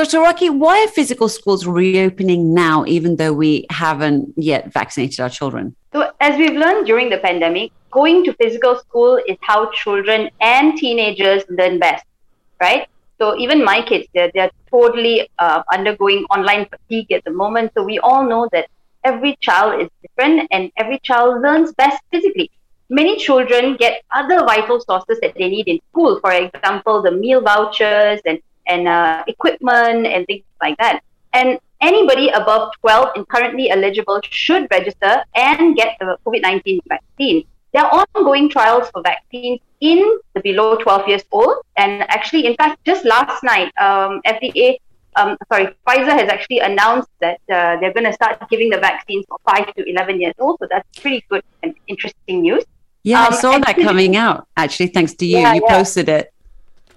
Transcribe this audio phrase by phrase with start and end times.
[0.00, 0.20] Dr.
[0.20, 5.76] Rocky, why are physical schools reopening now, even though we haven't yet vaccinated our children?
[5.92, 10.78] So, as we've learned during the pandemic, going to physical school is how children and
[10.78, 12.06] teenagers learn best,
[12.62, 12.88] right?
[13.18, 17.72] So, even my kids, they're, they're totally uh, undergoing online fatigue at the moment.
[17.76, 18.68] So, we all know that
[19.04, 22.50] every child is different and every child learns best physically.
[22.88, 27.42] Many children get other vital sources that they need in school, for example, the meal
[27.42, 28.40] vouchers and
[28.70, 31.02] and uh, equipment and things like that.
[31.32, 37.44] And anybody above 12 and currently eligible should register and get the COVID 19 vaccine.
[37.72, 41.58] There are ongoing trials for vaccines in the below 12 years old.
[41.76, 44.78] And actually, in fact, just last night, um, FDA,
[45.16, 49.24] um, sorry, Pfizer has actually announced that uh, they're going to start giving the vaccines
[49.28, 50.58] for 5 to 11 years old.
[50.60, 52.64] So that's pretty good and interesting news.
[53.02, 55.38] Yeah, um, I saw that coming out, actually, thanks to you.
[55.38, 55.78] Yeah, you yeah.
[55.78, 56.34] posted it.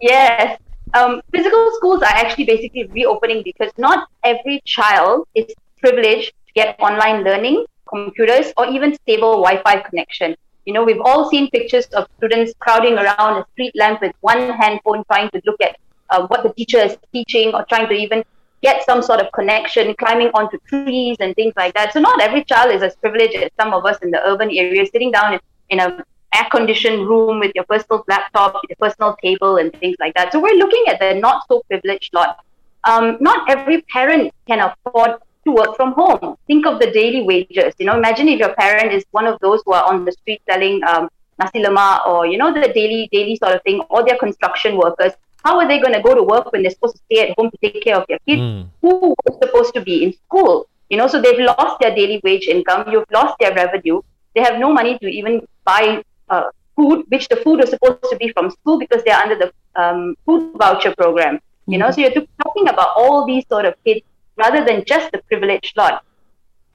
[0.01, 0.59] Yes
[0.93, 5.45] um, physical schools are actually basically reopening because not every child is
[5.79, 10.35] privileged to get online learning, computers, or even stable Wi-Fi connection.
[10.65, 14.49] You know, we've all seen pictures of students crowding around a street lamp with one
[14.51, 15.77] handphone trying to look at
[16.09, 18.23] uh, what the teacher is teaching or trying to even
[18.61, 21.91] get some sort of connection, climbing onto trees and things like that.
[21.91, 24.89] So not every child is as privileged as some of us in the urban areas,
[24.91, 25.39] sitting down in,
[25.69, 30.13] in a air conditioned room with your personal laptop, your personal table, and things like
[30.15, 30.31] that.
[30.31, 32.43] So we're looking at the not so privileged lot.
[32.85, 36.37] Um, not every parent can afford to work from home.
[36.47, 37.73] Think of the daily wages.
[37.77, 40.41] You know, imagine if your parent is one of those who are on the street
[40.49, 44.17] selling um, nasi lemak or you know the daily daily sort of thing, or they're
[44.17, 45.13] construction workers.
[45.43, 47.51] How are they going to go to work when they're supposed to stay at home
[47.51, 48.65] to take care of their kids mm.
[48.81, 50.67] who are supposed to be in school?
[50.89, 52.89] You know, so they've lost their daily wage income.
[52.89, 54.01] You've lost their revenue.
[54.35, 58.17] They have no money to even buy uh, food, which the food was supposed to
[58.17, 61.39] be from school because they're under the um, food voucher program.
[61.67, 61.95] You know, mm-hmm.
[61.95, 64.01] so you're talking about all these sort of kids
[64.35, 66.03] rather than just the privileged lot.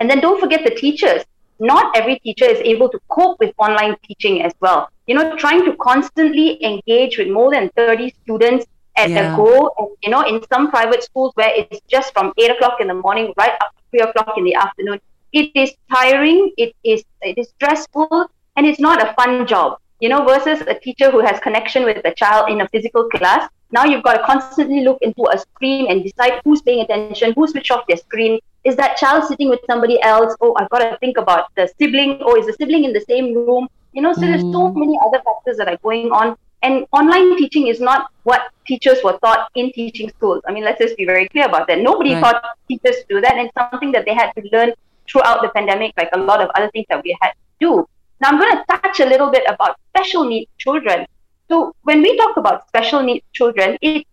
[0.00, 1.24] And then don't forget the teachers.
[1.60, 4.88] Not every teacher is able to cope with online teaching as well.
[5.06, 8.66] You know, trying to constantly engage with more than 30 students
[8.96, 9.34] at yeah.
[9.34, 9.70] a go.
[9.76, 12.94] And, you know, in some private schools where it's just from 8 o'clock in the
[12.94, 15.00] morning right up to 3 o'clock in the afternoon,
[15.32, 20.08] it is tiring, it is, it is stressful, and it's not a fun job you
[20.08, 23.48] know versus a teacher who has connection with the child in a physical class.
[23.70, 27.46] Now you've got to constantly look into a screen and decide who's paying attention who
[27.46, 28.38] switched off their screen.
[28.64, 30.34] Is that child sitting with somebody else?
[30.40, 32.22] Oh i've got to think about the sibling.
[32.22, 33.68] Or oh, is the sibling in the same room?
[33.92, 34.30] You know so mm.
[34.30, 34.76] there's so mm.
[34.76, 36.36] many other factors that are going on.
[36.62, 40.42] And online teaching is not what teachers were taught in teaching schools.
[40.46, 41.80] I mean let's just be very clear about that.
[41.80, 42.22] Nobody right.
[42.22, 43.32] taught teachers to do that.
[43.32, 44.72] And it's something that they had to learn
[45.10, 47.88] throughout the pandemic like a lot of other things that we had to do
[48.20, 51.06] now, I'm going to touch a little bit about special needs children.
[51.48, 54.06] So, when we talk about special needs children, it,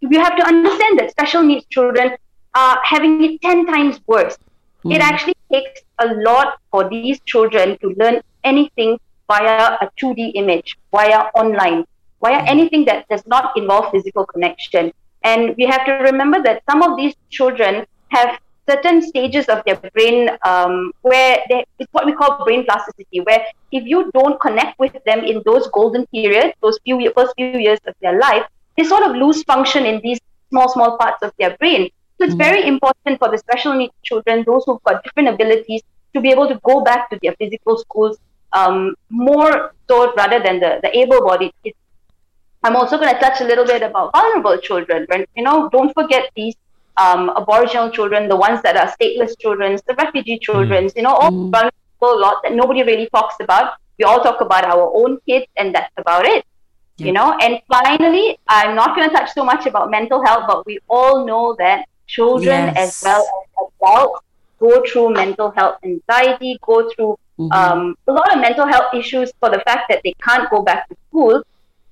[0.00, 2.16] we have to understand that special needs children
[2.54, 4.38] are having it 10 times worse.
[4.84, 4.94] Mm.
[4.94, 10.78] It actually takes a lot for these children to learn anything via a 2D image,
[10.92, 11.84] via online,
[12.22, 12.48] via mm.
[12.48, 14.92] anything that does not involve physical connection.
[15.24, 18.38] And we have to remember that some of these children have
[18.70, 23.42] certain stages of their brain um, where they, it's what we call brain plasticity, where
[23.72, 27.80] if you don't connect with them in those golden periods, those few first few years
[27.86, 28.44] of their life,
[28.76, 30.20] they sort of lose function in these
[30.50, 31.90] small, small parts of their brain.
[32.16, 32.42] So it's mm-hmm.
[32.42, 35.82] very important for the special needs children, those who've got different abilities,
[36.14, 38.18] to be able to go back to their physical schools
[38.52, 41.76] um, more so rather than the, the able-bodied kids.
[42.64, 45.06] I'm also going to touch a little bit about vulnerable children.
[45.08, 46.56] When you know, don't forget these
[46.98, 50.96] um, Aboriginal children, the ones that are stateless children, the refugee children, mm.
[50.96, 51.50] you know, all mm.
[51.50, 53.74] vulnerable lot that nobody really talks about.
[53.98, 56.44] We all talk about our own kids, and that's about it.
[56.96, 57.06] Yeah.
[57.06, 60.66] You know, and finally, I'm not going to touch so much about mental health, but
[60.66, 62.76] we all know that children yes.
[62.76, 64.24] as well as adults
[64.58, 67.52] go through mental health anxiety, go through mm-hmm.
[67.52, 70.88] um, a lot of mental health issues for the fact that they can't go back
[70.88, 71.42] to school.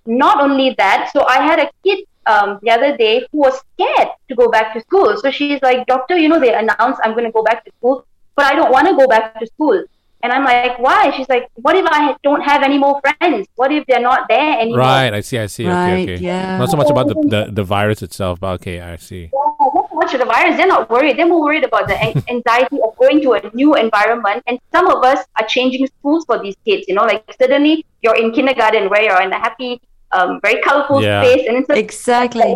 [0.07, 4.09] Not only that, so I had a kid um, the other day who was scared
[4.29, 5.17] to go back to school.
[5.17, 8.07] So she's like, Doctor, you know, they announced I'm going to go back to school,
[8.35, 9.85] but I don't want to go back to school.
[10.23, 11.13] And I'm like, why?
[11.17, 13.47] She's like, what if I don't have any more friends?
[13.55, 14.81] What if they're not there anymore?
[14.81, 15.69] Right, I see, I see.
[15.69, 16.25] Right, okay, okay.
[16.25, 16.59] Yeah.
[16.59, 19.31] Not so much about the, the, the virus itself, but okay, I see.
[19.33, 20.57] Yeah, not so much of the virus.
[20.57, 21.19] They're not worried.
[21.19, 21.97] They're more worried about the
[22.31, 24.43] anxiety of going to a new environment.
[24.47, 26.89] And some of us are changing schools for these kids.
[26.89, 29.81] You know, like suddenly you're in kindergarten where you're in a happy
[30.13, 31.23] um, very colorful yeah.
[31.23, 32.55] space, and it's like, exactly.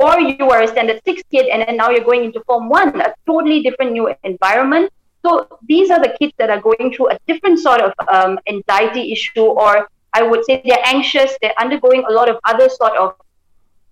[0.00, 3.00] Or you are a standard six kid, and then now you're going into form one,
[3.00, 4.92] a totally different new environment.
[5.26, 9.10] So these are the kids that are going through a different sort of um, anxiety
[9.12, 11.36] issue, or I would say they're anxious.
[11.42, 13.16] They're undergoing a lot of other sort of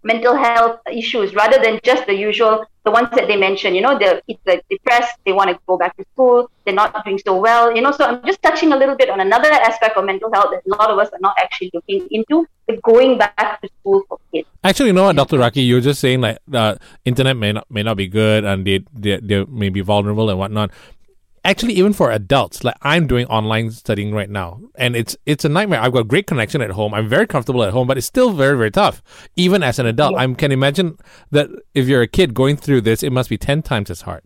[0.07, 3.99] mental health issues rather than just the usual the ones that they mentioned you know
[3.99, 7.35] the kids are depressed they want to go back to school they're not doing so
[7.47, 10.31] well you know so i'm just touching a little bit on another aspect of mental
[10.33, 12.47] health that a lot of us are not actually looking into
[12.83, 14.49] going back to school for kids.
[14.65, 17.83] Actually you know what dr raki you're just saying like the internet may not may
[17.83, 20.71] not be good and they, they they may be vulnerable and whatnot
[21.47, 24.61] actually even for adults like i'm doing online studying right now.
[24.75, 25.81] And it's it's a nightmare.
[25.81, 26.93] I've got great connection at home.
[26.93, 29.03] I'm very comfortable at home but it's still very very tough.
[29.37, 30.23] Even as an adult yeah.
[30.23, 30.99] i can imagine
[31.31, 34.23] that if you're a kid going through this it must be 10 times as hard.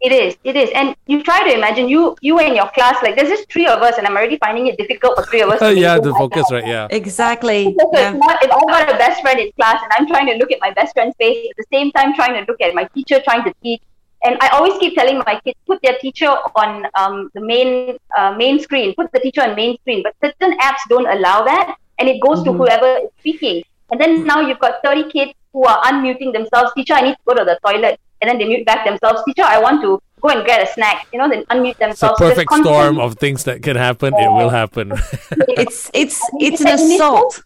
[0.00, 0.36] It is.
[0.44, 0.70] It is.
[0.74, 3.80] And you try to imagine you you and your class like there's just three of
[3.80, 6.66] us and i'm already finding it difficult for three of us yeah the focus right
[6.66, 6.86] yeah.
[6.90, 7.62] Exactly.
[7.94, 8.12] Yeah.
[8.12, 10.52] It's not, if i've got a best friend in class and i'm trying to look
[10.52, 13.20] at my best friend's face at the same time trying to look at my teacher
[13.28, 13.82] trying to teach
[14.24, 18.32] and I always keep telling my kids, put their teacher on um, the main uh,
[18.32, 20.02] main screen, put the teacher on main screen.
[20.02, 22.52] But certain apps don't allow that, and it goes mm-hmm.
[22.52, 23.62] to whoever is speaking.
[23.90, 26.72] And then now you've got 30 kids who are unmuting themselves.
[26.74, 29.22] Teacher, I need to go to the toilet, and then they mute back themselves.
[29.24, 31.06] Teacher, I want to go and get a snack.
[31.12, 32.20] You know, then unmute themselves.
[32.20, 34.14] It's a perfect storm of things that can happen.
[34.14, 34.26] Yeah.
[34.26, 34.92] It will happen.
[35.62, 37.42] it's it's it's an assault.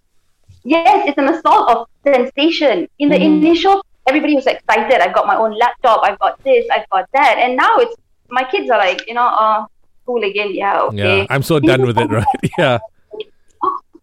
[0.63, 2.89] Yes, it's an assault of sensation.
[2.99, 3.39] In the mm.
[3.39, 5.01] initial everybody was excited.
[5.01, 6.01] I've got my own laptop.
[6.03, 6.67] I've got this.
[6.75, 7.39] I've got that.
[7.39, 7.97] And now it's
[8.29, 9.67] my kids are like, you know, uh,
[10.03, 10.55] school again.
[10.55, 11.19] Yeah, okay.
[11.19, 12.27] Yeah, I'm so done with it, right?
[12.59, 12.79] Yeah.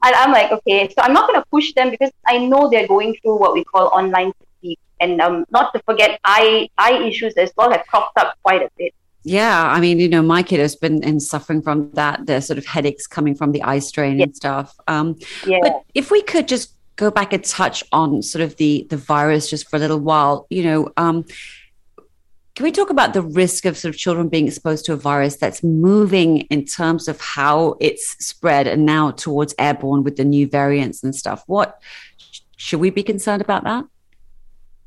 [0.03, 2.87] And I'm like, okay, so I'm not going to push them because I know they're
[2.87, 4.77] going through what we call online fatigue.
[5.01, 8.69] And um, not to forget, eye eye issues as well have cropped up quite a
[8.77, 8.93] bit.
[9.23, 12.25] Yeah, I mean, you know, my kid has been in suffering from that.
[12.27, 14.25] The sort of headaches coming from the eye strain yeah.
[14.25, 14.77] and stuff.
[14.87, 15.59] Um, yeah.
[15.61, 19.49] But if we could just go back and touch on sort of the the virus
[19.49, 20.45] just for a little while.
[20.49, 21.25] You know, um,
[22.55, 25.37] can we talk about the risk of sort of children being exposed to a virus
[25.37, 30.47] that's moving in terms of how it's spread and now towards airborne with the new
[30.47, 31.43] variants and stuff?
[31.47, 31.79] What
[32.57, 33.85] should we be concerned about that?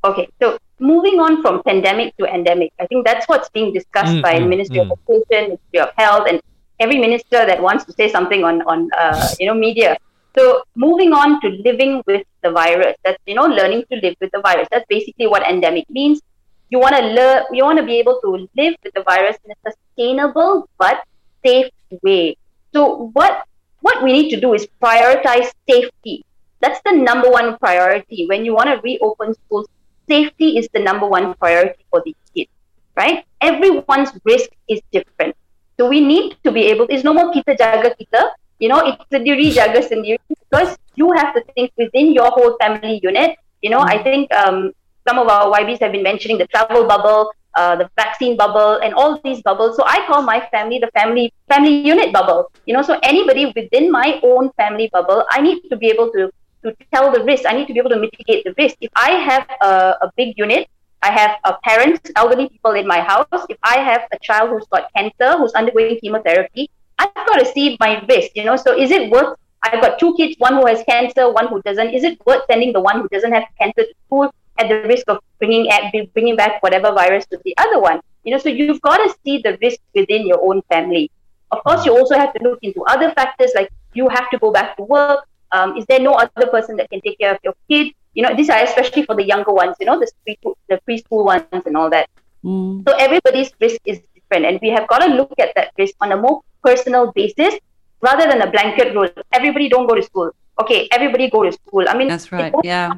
[0.03, 4.21] Okay, so moving on from pandemic to endemic, I think that's what's being discussed mm,
[4.21, 4.91] by mm, Ministry mm.
[4.91, 6.41] of Education, Ministry of Health, and
[6.81, 9.97] every minister that wants to say something on on uh, you know media.
[10.37, 14.31] So moving on to living with the virus, that's you know learning to live with
[14.31, 14.67] the virus.
[14.71, 16.21] That's basically what endemic means.
[16.69, 17.43] You want to learn.
[17.51, 21.03] You want to be able to live with the virus in a sustainable but
[21.43, 21.69] safe
[22.01, 22.37] way.
[22.73, 23.43] So what
[23.81, 26.23] what we need to do is prioritize safety.
[26.61, 29.67] That's the number one priority when you want to reopen schools.
[30.07, 32.51] Safety is the number one priority for these kids,
[32.95, 33.25] right?
[33.41, 35.35] Everyone's risk is different.
[35.77, 39.11] So we need to be able, there's no more kita jaga kita you know, it's
[39.11, 43.37] a duty jaga sendiri because you have to think within your whole family unit.
[43.61, 43.79] You know.
[43.79, 44.71] I think um,
[45.07, 48.93] some of our YBs have been mentioning the travel bubble, uh, the vaccine bubble, and
[48.93, 49.75] all these bubbles.
[49.77, 52.51] So I call my family the family family unit bubble.
[52.65, 56.29] You know, so anybody within my own family bubble, I need to be able to
[56.63, 57.45] to tell the risk.
[57.47, 58.75] I need to be able to mitigate the risk.
[58.81, 60.69] If I have a, a big unit,
[61.01, 63.47] I have parents, elderly people in my house.
[63.49, 66.69] If I have a child who's got cancer, who's undergoing chemotherapy,
[66.99, 68.55] I've got to see my risk, you know.
[68.55, 69.37] So is it worth?
[69.63, 71.89] I've got two kids, one who has cancer, one who doesn't.
[71.89, 75.05] Is it worth sending the one who doesn't have cancer to school at the risk
[75.07, 75.69] of bringing
[76.13, 78.01] bringing back whatever virus to the other one?
[78.23, 81.11] You know, so you've got to see the risk within your own family.
[81.51, 84.51] Of course, you also have to look into other factors like you have to go
[84.51, 85.27] back to work.
[85.51, 87.93] Um, is there no other person that can take care of your kid?
[88.13, 89.75] You know, these are especially for the younger ones.
[89.79, 92.09] You know, the preschool, the preschool ones and all that.
[92.43, 92.87] Mm.
[92.87, 96.11] So everybody's risk is different, and we have got to look at that risk on
[96.11, 97.55] a more personal basis
[98.01, 99.09] rather than a blanket rule.
[99.31, 100.31] Everybody don't go to school.
[100.59, 101.85] Okay, everybody go to school.
[101.87, 102.53] I mean, that's right.
[102.63, 102.93] Yeah.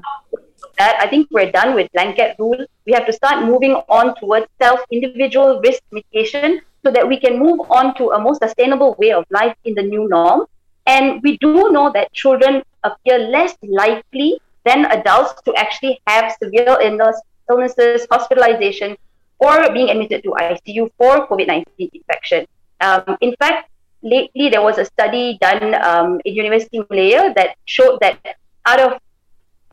[0.78, 2.66] That I think we're done with blanket rule.
[2.86, 7.40] We have to start moving on towards self individual risk mitigation so that we can
[7.40, 10.46] move on to a more sustainable way of life in the new norm.
[10.86, 16.78] And we do know that children appear less likely than adults to actually have severe
[16.82, 18.98] illness, illnesses, hospitalization,
[19.40, 22.46] or being admitted to ICU for COVID 19 infection.
[22.84, 23.70] Um, in fact,
[24.02, 28.20] lately there was a study done um, in University of Malaya that showed that
[28.66, 29.00] out of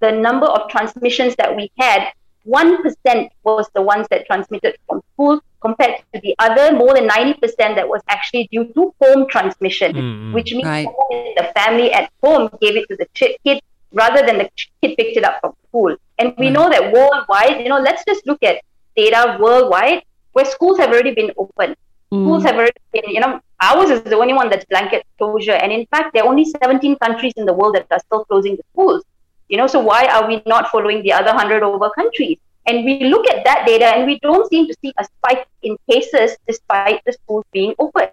[0.00, 2.12] the number of transmissions that we had,
[2.46, 7.36] 1% was the ones that transmitted from school compared to the other more than 90%
[7.58, 10.88] that was actually due to home transmission, mm, which means right.
[11.36, 13.60] the family at home gave it to the kid
[13.92, 14.48] rather than the
[14.80, 15.94] kid picked it up from school.
[16.18, 16.52] And we mm.
[16.52, 18.62] know that worldwide, you know, let's just look at
[18.96, 20.02] data worldwide
[20.32, 21.76] where schools have already been open.
[22.12, 25.52] Schools have already been, you know, ours is the only one that's blanket closure.
[25.52, 28.56] And in fact, there are only 17 countries in the world that are still closing
[28.56, 29.04] the schools.
[29.48, 32.38] You know, so why are we not following the other 100 over countries?
[32.66, 35.76] And we look at that data and we don't seem to see a spike in
[35.88, 38.08] cases despite the schools being open.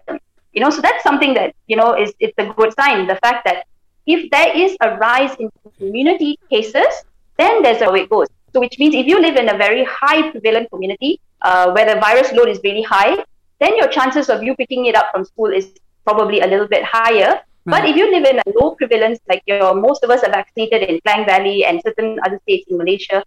[0.52, 3.06] You know, so that's something that, you know, is it's a good sign.
[3.06, 3.66] The fact that
[4.06, 7.04] if there is a rise in community cases,
[7.36, 8.28] then there's how it goes.
[8.52, 12.00] So, which means if you live in a very high prevalent community uh, where the
[12.00, 13.22] virus load is really high,
[13.60, 15.72] then your chances of you picking it up from school is
[16.04, 17.40] probably a little bit higher.
[17.64, 17.82] Right.
[17.82, 20.82] But if you live in a low prevalence, like your most of us are vaccinated
[20.88, 23.24] in Klang Valley and certain other states in Malaysia,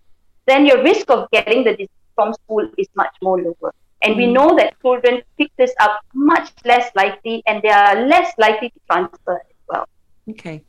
[0.47, 3.73] then your risk of getting the disease from school is much more lower.
[4.01, 4.17] And mm.
[4.17, 8.69] we know that children pick this up much less likely and they are less likely
[8.69, 9.87] to transfer as well.
[10.29, 10.63] Okay.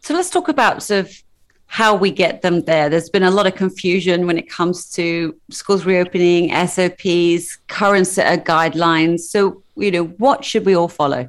[0.00, 1.22] So let's talk about sort of
[1.66, 2.88] how we get them there.
[2.88, 8.38] There's been a lot of confusion when it comes to schools reopening, SOPs, current set
[8.38, 9.20] of guidelines.
[9.20, 11.28] So, you know, what should we all follow?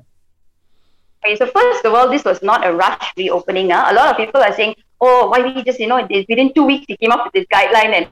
[1.26, 3.72] Okay, so first of all, this was not a rush reopening.
[3.72, 3.88] Uh.
[3.90, 6.86] A lot of people are saying, oh, why we just, you know, within two weeks
[6.88, 7.94] he came up with this guideline.
[7.96, 8.08] And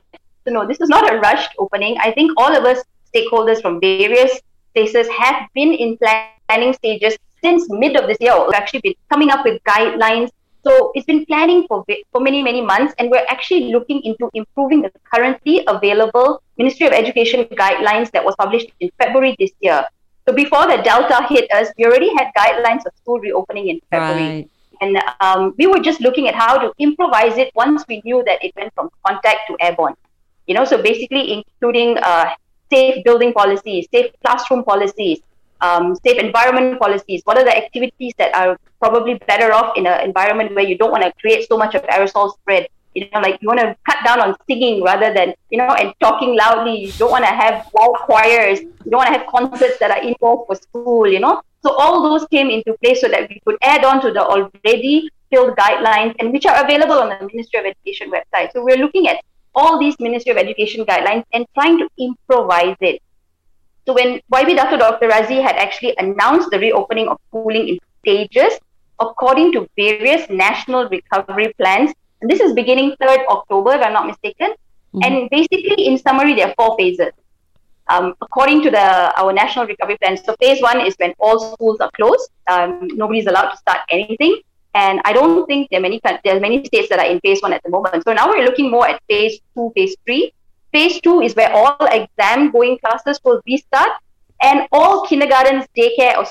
[0.46, 1.98] so, no, this is not a rushed opening.
[2.02, 4.40] I think all of us stakeholders from various
[4.74, 5.98] places have been in
[6.48, 8.34] planning stages since mid of this year.
[8.44, 10.30] We've actually been coming up with guidelines.
[10.64, 14.82] So it's been planning for for many many months, and we're actually looking into improving
[14.82, 19.86] the currently available Ministry of Education guidelines that was published in February this year.
[20.28, 24.24] So before the Delta hit us, we already had guidelines of school reopening in February.
[24.24, 24.50] Right.
[24.82, 28.44] And um, we were just looking at how to improvise it once we knew that
[28.44, 29.96] it went from contact to airborne.
[30.48, 32.30] You know, so basically including uh,
[32.72, 35.20] safe building policies, safe classroom policies,
[35.64, 37.22] um, safe environment policies.
[37.24, 40.92] What are the activities that are probably better off in an environment where you don't
[40.92, 42.68] want to create so much of aerosol spread?
[42.96, 45.94] you know, like you want to cut down on singing rather than, you know, and
[46.00, 46.86] talking loudly.
[46.86, 48.60] You don't want to have loud choirs.
[48.62, 51.42] You don't want to have concerts that are involved for school, you know.
[51.64, 55.10] So all those came into place so that we could add on to the already
[55.30, 58.52] filled guidelines and which are available on the Ministry of Education website.
[58.54, 59.24] So we're looking at
[59.56, 63.02] all these Ministry of Education guidelines and trying to improvise it.
[63.86, 65.10] So when YB Dato Dr.
[65.10, 68.60] Radzi had actually announced the reopening of schooling in stages,
[69.00, 74.08] according to various national recovery plans, and this is beginning 3rd October, if I'm not
[74.08, 74.52] mistaken.
[74.94, 75.04] Mm-hmm.
[75.04, 77.12] And basically, in summary, there are four phases.
[77.90, 81.82] Um, according to the our national recovery plan, so phase one is when all schools
[81.82, 82.30] are closed.
[82.48, 84.40] Um, nobody's allowed to start anything.
[84.74, 87.42] And I don't think there are many there are many states that are in phase
[87.42, 88.04] one at the moment.
[88.06, 90.34] So now we're looking more at phase two, phase three.
[90.74, 93.92] Phase two is where all exam going classes will restart,
[94.42, 96.26] and all kindergartens, daycare, or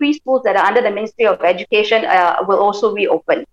[0.00, 3.46] preschools that are under the Ministry of Education uh, will also reopen.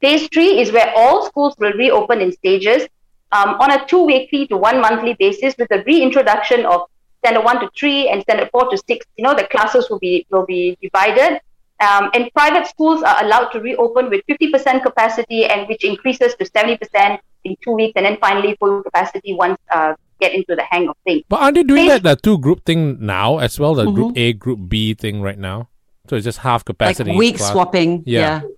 [0.00, 2.88] Phase three is where all schools will reopen in stages
[3.32, 6.88] um, on a two weekly to one monthly basis with the reintroduction of
[7.18, 9.04] standard one to three and standard four to six.
[9.18, 11.40] You know, the classes will be will be divided.
[11.80, 16.44] Um, and private schools are allowed to reopen with 50% capacity and which increases to
[16.44, 20.88] 70% in two weeks and then finally full capacity once uh, get into the hang
[20.88, 21.22] of things.
[21.28, 23.94] But aren't they doing Phase- that the two group thing now as well, the mm-hmm.
[23.94, 25.68] group A, group B thing right now?
[26.08, 27.10] So it's just half capacity.
[27.10, 28.02] Like week swapping.
[28.06, 28.20] yeah.
[28.20, 28.48] yeah.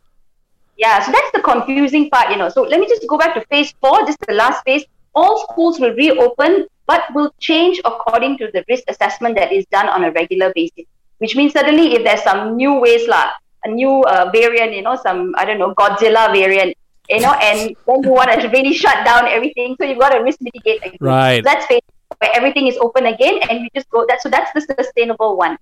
[0.78, 2.48] Yeah, so that's the confusing part, you know.
[2.48, 4.84] So let me just go back to phase four, just the last phase.
[5.14, 9.88] All schools will reopen, but will change according to the risk assessment that is done
[9.88, 10.86] on a regular basis.
[11.18, 13.28] Which means suddenly, if there's some new ways, like
[13.64, 16.76] a new uh, variant, you know, some I don't know Godzilla variant,
[17.12, 20.20] you know, and then you want to really shut down everything, so you've got to
[20.20, 20.84] risk mitigate.
[20.84, 20.98] Again.
[21.00, 21.44] Right.
[21.44, 21.80] So that's phase
[22.18, 24.22] where everything is open again, and you just go that.
[24.22, 25.58] So that's the sustainable one.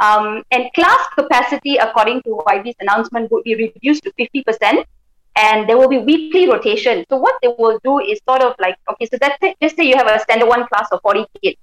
[0.00, 4.84] Um, and class capacity, according to YB's announcement, would be reduced to 50%,
[5.36, 7.04] and there will be weekly rotation.
[7.10, 9.56] So what they will do is sort of like, okay, so that's it.
[9.60, 11.58] Just say you have a standard one class of 40 kids.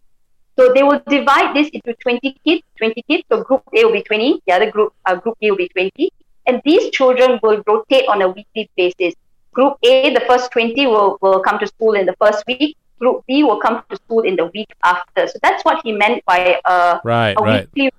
[0.57, 3.23] So they will divide this into 20 kids, 20 kids.
[3.29, 6.11] So group A will be 20, the other group, uh, group B will be 20.
[6.47, 9.15] And these children will rotate on a weekly basis.
[9.55, 12.75] Group A, the first 20 will, will come to school in the first week.
[12.99, 15.27] Group B will come to school in the week after.
[15.27, 17.67] So that's what he meant by uh, right, a right.
[17.73, 17.91] weekly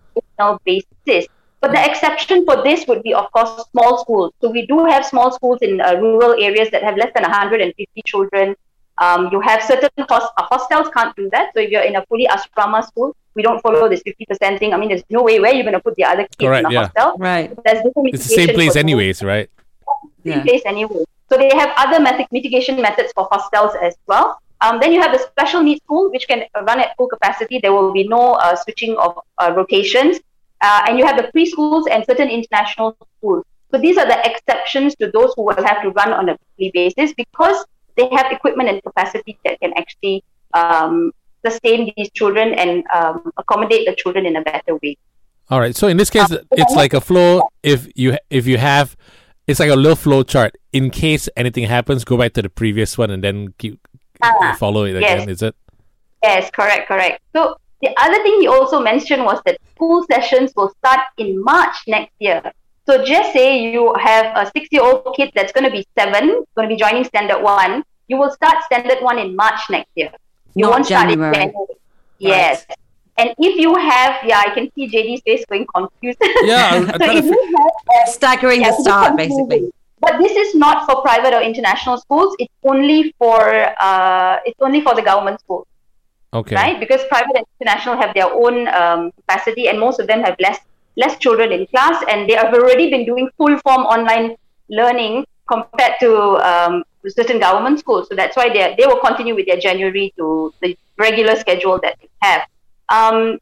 [0.64, 1.26] basis.
[1.62, 4.32] But the exception for this would be, of course, small schools.
[4.42, 8.02] So we do have small schools in uh, rural areas that have less than 150
[8.04, 8.54] children.
[8.98, 11.52] Um, you have certain host- uh, hostels can't do that.
[11.54, 14.74] So if you're in a fully asrama school, we don't follow this 50% thing.
[14.74, 16.70] I mean, there's no way where you're going to put the other kids Correct, in
[16.70, 16.88] a yeah.
[16.88, 17.16] hostel.
[17.18, 17.48] Right.
[17.64, 17.82] There's
[18.12, 19.50] it's the same place anyways, right?
[20.24, 20.42] Same yeah.
[20.42, 21.04] place anyway.
[21.28, 21.98] So they have other
[22.30, 24.40] mitigation methods for hostels as well.
[24.60, 27.58] Um, then you have the special needs school, which can run at full capacity.
[27.58, 30.18] There will be no uh, switching of uh, rotations.
[30.62, 33.44] Uh, and you have the preschools and certain international schools.
[33.70, 36.94] So these are the exceptions to those who will have to run on a weekly
[36.96, 37.64] basis because
[37.96, 41.12] they have equipment and capacity that can actually um,
[41.44, 44.96] sustain these children and um, accommodate the children in a better way.
[45.50, 45.76] All right.
[45.76, 47.48] So in this case, it's like a flow.
[47.62, 48.96] If you if you have,
[49.46, 50.56] it's like a little flow chart.
[50.72, 53.86] In case anything happens, go back to the previous one and then keep
[54.22, 55.14] uh, follow it yes.
[55.14, 55.28] again.
[55.28, 55.54] Is it?
[56.22, 57.22] Yes, correct, correct.
[57.34, 61.76] So the other thing he also mentioned was that school sessions will start in March
[61.86, 62.42] next year.
[62.86, 66.74] So just say you have a six-year-old kid that's going to be seven, going to
[66.74, 67.84] be joining standard one.
[68.08, 70.10] You will start standard one in March next year.
[70.54, 71.34] You Not won't start in January.
[71.34, 71.66] January.
[72.18, 72.64] Yes.
[73.18, 76.18] And if you have, yeah, I can see JD's face going confused.
[76.42, 79.70] Yeah, I'm- I'm so if to you have, uh, Staggering yeah, the start, basically.
[80.00, 82.36] But this is not for private or international schools.
[82.38, 83.40] It's only for
[83.80, 85.66] uh, it's only for the government schools,
[86.34, 86.54] Okay.
[86.54, 86.78] right?
[86.78, 90.58] Because private and international have their own um, capacity, and most of them have less
[90.98, 94.36] less children in class, and they have already been doing full form online
[94.68, 98.08] learning compared to um, certain government schools.
[98.10, 101.96] So that's why they they will continue with their January to the regular schedule that
[102.02, 102.42] they have.
[102.88, 103.38] Um,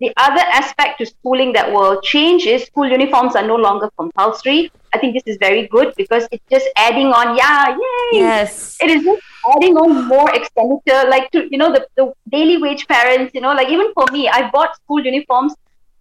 [0.00, 4.72] the other aspect to schooling that will change is school uniforms are no longer compulsory.
[4.92, 8.18] I think this is very good because it's just adding on, yeah, yay!
[8.18, 8.76] Yes.
[8.82, 9.22] It is just
[9.54, 13.52] adding on more expenditure, like to, you know, the, the daily wage parents, you know,
[13.52, 15.54] like even for me, I bought school uniforms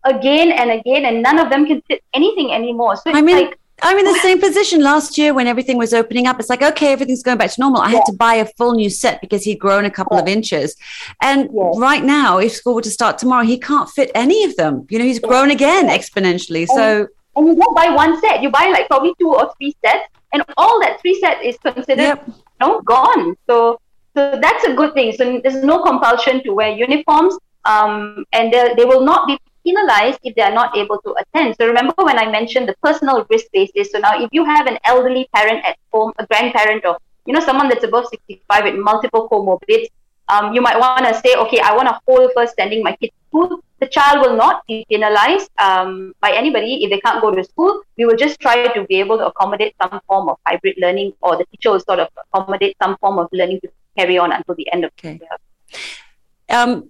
[0.03, 2.95] again and again, and none of them can fit anything anymore.
[2.95, 5.93] So it's I mean, like, I'm in the same position last year when everything was
[5.93, 6.39] opening up.
[6.39, 7.81] It's like, okay, everything's going back to normal.
[7.81, 10.75] I had to buy a full new set because he'd grown a couple of inches.
[11.21, 11.77] And Yes.
[11.77, 14.85] right now, if school were to start tomorrow, he can't fit any of them.
[14.89, 16.67] You know, he's grown again exponentially.
[16.67, 20.07] So, and you don't buy one set, you buy like probably two or three sets,
[20.33, 22.23] and all that three set is considered Yep.
[22.27, 23.35] you know, gone.
[23.47, 23.79] So,
[24.15, 25.13] so that's a good thing.
[25.13, 27.35] So there's no compulsion to wear uniforms,
[27.65, 31.55] um, and they will not be penalized if they are not able to attend.
[31.59, 33.91] So remember when I mentioned the personal risk basis.
[33.91, 37.39] So now, if you have an elderly parent at home, a grandparent, or you know
[37.39, 39.89] someone that's above 65 with multiple comorbidities,
[40.29, 43.09] um, you might want to say, okay, I want to hold first sending my kid
[43.09, 43.59] to school.
[43.79, 47.81] The child will not be penalized um, by anybody if they can't go to school.
[47.97, 51.35] We will just try to be able to accommodate some form of hybrid learning, or
[51.37, 54.71] the teacher will sort of accommodate some form of learning to carry on until the
[54.71, 55.17] end of Okay.
[55.17, 56.57] the year.
[56.59, 56.89] um,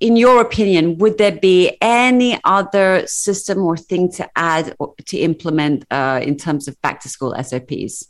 [0.00, 5.16] in your opinion, would there be any other system or thing to add or to
[5.18, 8.08] implement uh, in terms of back to school SOPs?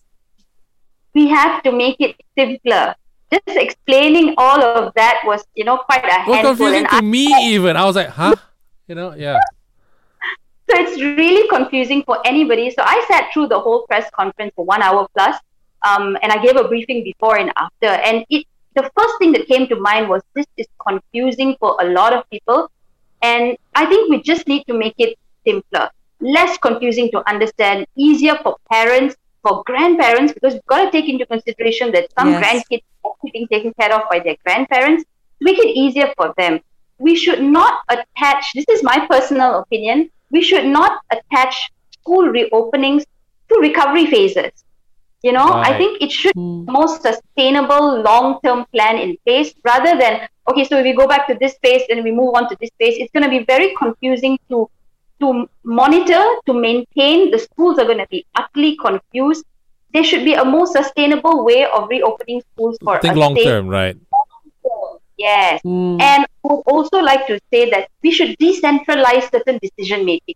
[1.14, 2.94] We have to make it simpler.
[3.32, 6.42] Just explaining all of that was, you know, quite a was handful.
[6.42, 7.76] confusing And to I- me even.
[7.76, 8.34] I was like, huh?
[8.88, 9.38] You know, yeah.
[10.68, 12.70] So it's really confusing for anybody.
[12.70, 15.36] So I sat through the whole press conference for one hour plus,
[15.88, 17.86] um, and I gave a briefing before and after.
[17.86, 21.86] And it, the first thing that came to mind was this is confusing for a
[21.90, 22.70] lot of people,
[23.22, 28.36] and I think we just need to make it simpler, less confusing to understand, easier
[28.42, 32.42] for parents, for grandparents, because we've got to take into consideration that some Yes.
[32.44, 35.04] grandkids are being taken care of by their grandparents.
[35.40, 36.60] Make it easier for them
[36.98, 43.04] we should not attach this is my personal opinion we should not attach school reopenings
[43.48, 44.50] to recovery phases
[45.26, 46.64] you know i think it should Hmm.
[46.64, 50.14] be a more sustainable long term plan in place rather than
[50.50, 52.70] okay so if we go back to this space and we move on to this
[52.78, 54.60] space it's going to be very confusing to
[55.24, 55.28] to
[55.80, 59.44] monitor to maintain the schools are going to be utterly confused
[59.94, 63.96] there should be a more sustainable way of reopening schools for Think long term right?
[65.18, 66.00] yes Mm.
[66.00, 70.34] and I would also like to say that we should decentralize certain decision making.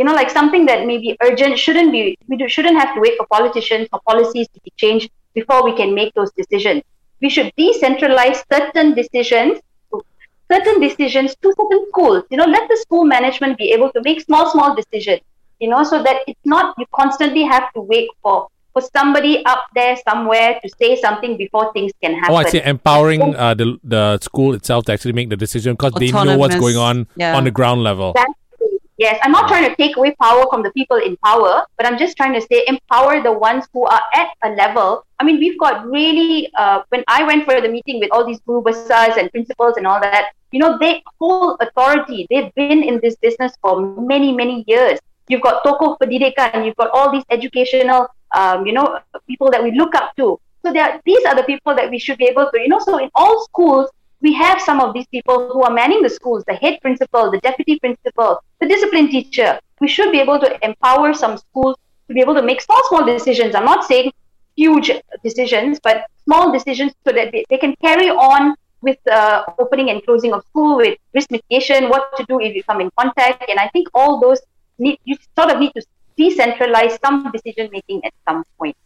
[0.00, 3.00] You know, like something that may be urgent shouldn't be, we do, shouldn't have to
[3.00, 6.82] wait for politicians or policies to be changed before we can make those decisions.
[7.20, 9.60] We should decentralize certain decisions,
[10.50, 12.24] certain decisions to certain schools.
[12.30, 15.20] You know, let the school management be able to make small, small decisions.
[15.58, 19.64] You know, so that it's not you constantly have to wait for for somebody up
[19.74, 22.34] there somewhere to say something before things can happen.
[22.34, 22.62] Oh, I see.
[22.62, 26.56] Empowering uh, the the school itself to actually make the decision because they know what's
[26.56, 27.36] going on yeah.
[27.36, 28.12] on the ground level.
[28.12, 28.39] Exactly.
[29.00, 31.96] Yes, I'm not trying to take away power from the people in power, but I'm
[31.96, 35.06] just trying to say empower the ones who are at a level.
[35.18, 38.40] I mean, we've got really, uh, when I went for the meeting with all these
[38.40, 42.26] guru and principals and all that, you know, they hold authority.
[42.28, 44.98] They've been in this business for many, many years.
[45.28, 45.96] You've got Tokoh
[46.52, 50.38] and you've got all these educational, um, you know, people that we look up to.
[50.62, 50.74] So
[51.06, 53.44] these are the people that we should be able to, you know, so in all
[53.44, 53.88] schools,
[54.20, 57.38] we have some of these people who are manning the schools, the head principal, the
[57.38, 59.58] deputy principal, the discipline teacher.
[59.80, 61.76] We should be able to empower some schools
[62.08, 63.54] to be able to make small, small decisions.
[63.54, 64.12] I'm not saying
[64.56, 64.90] huge
[65.24, 70.04] decisions, but small decisions so that they, they can carry on with uh, opening and
[70.04, 73.48] closing of school, with risk mitigation, what to do if you come in contact.
[73.48, 74.40] And I think all those
[74.78, 75.82] need, you sort of need to
[76.18, 78.76] decentralize some decision making at some point.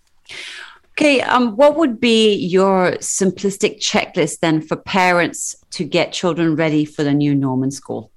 [0.96, 6.84] Okay, um, what would be your simplistic checklist then for parents to get children ready
[6.84, 8.12] for the new Norman school?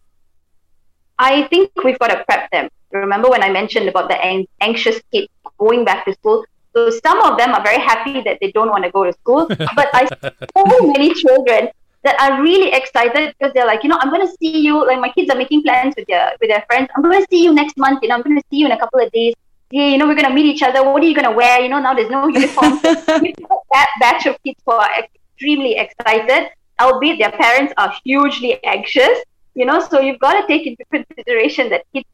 [1.18, 2.70] I think we've got to prep them.
[2.92, 6.46] Remember when I mentioned about the ang- anxious kids going back to school?
[6.76, 9.48] So some of them are very happy that they don't want to go to school,
[9.76, 10.08] but I
[10.56, 11.70] so many children
[12.04, 14.86] that are really excited because they're like, you know, I'm going to see you.
[14.86, 16.90] Like my kids are making plans with their with their friends.
[16.96, 18.04] I'm going to see you next month.
[18.04, 19.34] You know, I'm going to see you in a couple of days.
[19.70, 20.84] Yeah, you know, we're going to meet each other.
[20.84, 21.62] What are you going to wear?
[21.62, 22.80] You know, now there's no uniform.
[22.84, 26.50] that batch of kids who are extremely excited,
[26.80, 29.20] albeit their parents are hugely anxious.
[29.56, 32.08] You know, so you've got to take into consideration that kids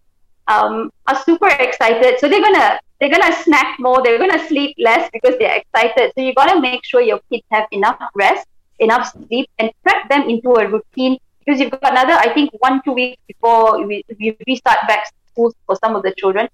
[0.48, 2.20] um, are super excited.
[2.20, 4.02] So they're gonna they're gonna snack more.
[4.02, 6.14] They're gonna sleep less because they're excited.
[6.16, 8.48] So you've got to make sure your kids have enough rest
[8.80, 12.82] enough sleep and prep them into a routine because you've got another, I think, one,
[12.84, 16.48] two weeks before we, we restart back schools for some of the children.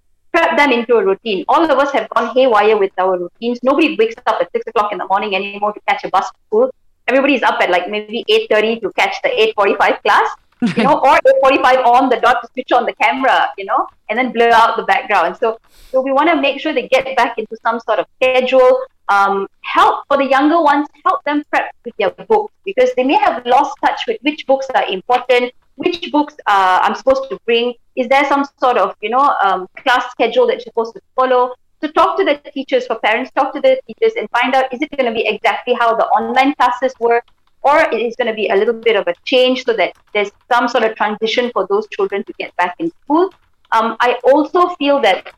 [0.56, 1.46] Them into a routine.
[1.48, 3.60] All of us have gone haywire with our routines.
[3.64, 6.38] Nobody wakes up at six o'clock in the morning anymore to catch a bus to
[6.48, 6.72] school.
[7.08, 10.30] Everybody's up at like maybe eight thirty to catch the eight forty-five class,
[10.78, 13.88] you know, or eight forty-five on the dot to switch on the camera, you know,
[14.10, 15.38] and then blur out the background.
[15.38, 15.60] So,
[15.92, 19.48] so we want to make sure they get back into some sort of schedule um,
[19.62, 23.46] help for the younger ones, help them prep with their books because they may have
[23.46, 27.74] lost touch with which books are important, which books uh, I'm supposed to bring.
[27.96, 31.56] Is there some sort of, you know, um, class schedule that you're supposed to follow?
[31.82, 34.82] So talk to the teachers, for parents, talk to the teachers and find out is
[34.82, 37.24] it going to be exactly how the online classes work
[37.62, 40.32] or it is going to be a little bit of a change so that there's
[40.52, 43.30] some sort of transition for those children to get back in school.
[43.72, 45.32] Um, I also feel that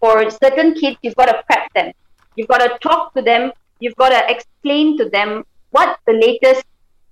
[0.00, 1.92] for certain kids, you've got to prep them.
[2.36, 3.52] You've got to talk to them.
[3.80, 6.64] You've got to explain to them what the latest,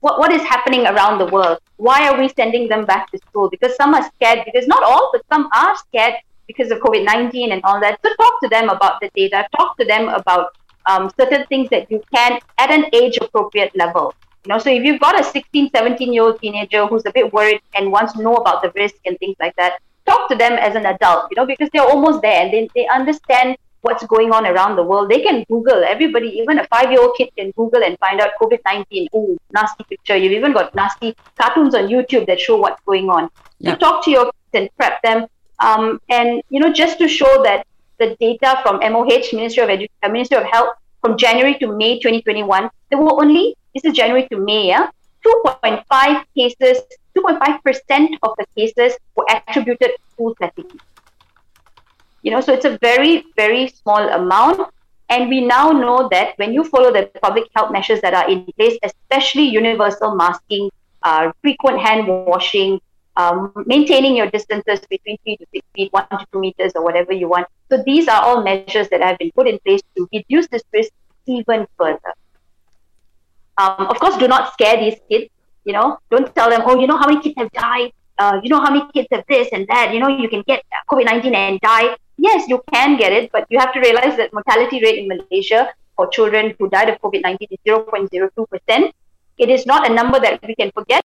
[0.04, 1.58] what, what is happening around the world.
[1.78, 3.48] Why are we sending them back to school?
[3.48, 7.52] Because some are scared, because not all, but some are scared because of COVID 19
[7.52, 7.98] and all that.
[8.04, 10.48] So talk to them about the data, talk to them about
[10.84, 14.12] um, certain things that you can at an age appropriate level.
[14.44, 17.32] You know, so if you've got a 16, 17 year old teenager who's a bit
[17.32, 20.52] worried and wants to know about the risk and things like that, talk to them
[20.52, 24.32] as an adult, you know, because they're almost there and they, they understand what's going
[24.32, 25.10] on around the world.
[25.10, 25.84] They can Google.
[25.84, 29.08] Everybody, even a five-year-old kid can Google and find out COVID-19.
[29.14, 30.16] Ooh, nasty picture.
[30.16, 33.28] You've even got nasty cartoons on YouTube that show what's going on.
[33.58, 33.74] Yep.
[33.74, 35.26] So talk to your kids and prep them.
[35.60, 37.66] Um, and you know, just to show that
[37.98, 41.98] the data from MOH, Ministry of Edu- uh, Ministry of Health, from January to May
[42.00, 44.88] 2021, there were only this is January to May, yeah,
[45.26, 46.82] 2.5 cases,
[47.16, 50.80] 2.5 percent of the cases were attributed to school settings.
[52.24, 54.72] You know, so it's a very, very small amount.
[55.10, 58.46] And we now know that when you follow the public health measures that are in
[58.56, 60.70] place, especially universal masking,
[61.02, 62.80] uh, frequent hand washing,
[63.16, 67.12] um, maintaining your distances between three to six feet, one to two meters, or whatever
[67.12, 67.46] you want.
[67.70, 70.92] So these are all measures that have been put in place to reduce this risk
[71.26, 72.14] even further.
[73.58, 75.30] Um, of course, do not scare these kids.
[75.64, 77.92] You know, don't tell them, oh, you know how many kids have died.
[78.18, 79.92] Uh, you know how many kids have this and that.
[79.92, 83.46] You know, you can get COVID nineteen and die yes, you can get it, but
[83.50, 87.22] you have to realize that mortality rate in Malaysia for children who died of COVID
[87.22, 88.92] 19 is 0.02%.
[89.36, 91.02] It is not a number that we can forget.